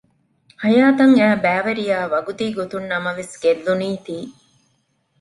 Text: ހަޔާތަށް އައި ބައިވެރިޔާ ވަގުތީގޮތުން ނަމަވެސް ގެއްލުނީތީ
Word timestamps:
ހަޔާތަށް 0.63 1.15
އައި 1.19 1.37
ބައިވެރިޔާ 1.43 1.97
ވަގުތީގޮތުން 2.13 2.87
ނަމަވެސް 2.91 3.33
ގެއްލުނީތީ 3.43 4.17